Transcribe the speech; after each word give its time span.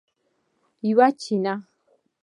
یوه 0.89 1.07
چینه 1.21 1.53